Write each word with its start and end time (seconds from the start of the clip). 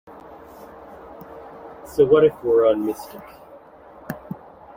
So 1.85 2.07
What 2.07 2.23
If 2.25 2.43
We're 2.43 2.67
on 2.67 2.83
Mystic! 2.87 3.21